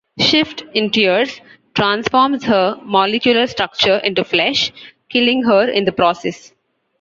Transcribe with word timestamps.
Shift, 0.17 0.63
in 0.73 0.89
tears, 0.89 1.41
transforms 1.75 2.45
her 2.45 2.75
molecular 2.81 3.45
structure 3.45 3.97
into 3.97 4.23
flesh, 4.23 4.71
killing 5.09 5.43
her 5.43 5.69
in 5.69 5.85
the 5.85 5.91
process. 5.91 6.53